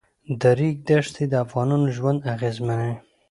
د 0.41 0.43
ریګ 0.59 0.77
دښتې 0.87 1.25
د 1.29 1.33
افغانانو 1.45 1.87
ژوند 1.95 2.19
اغېزمنوي. 2.33 2.93